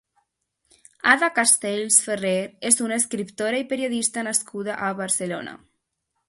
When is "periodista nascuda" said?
3.75-4.81